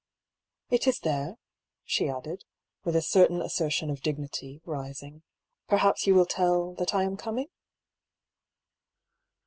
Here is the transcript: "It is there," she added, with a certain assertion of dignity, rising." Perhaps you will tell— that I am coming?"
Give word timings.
"It 0.75 0.87
is 0.87 1.01
there," 1.01 1.37
she 1.83 2.09
added, 2.09 2.43
with 2.83 2.95
a 2.95 3.03
certain 3.03 3.39
assertion 3.39 3.91
of 3.91 4.01
dignity, 4.01 4.59
rising." 4.65 5.21
Perhaps 5.69 6.07
you 6.07 6.15
will 6.15 6.25
tell— 6.25 6.73
that 6.79 6.95
I 6.95 7.03
am 7.03 7.17
coming?" 7.17 7.49